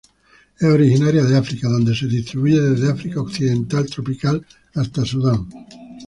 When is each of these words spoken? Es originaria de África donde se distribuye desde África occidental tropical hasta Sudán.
Es 0.59 0.63
originaria 0.67 1.23
de 1.25 1.37
África 1.37 1.69
donde 1.69 1.93
se 1.95 2.07
distribuye 2.07 2.59
desde 2.59 2.89
África 2.91 3.21
occidental 3.21 3.85
tropical 3.85 4.43
hasta 4.73 5.05
Sudán. 5.05 5.47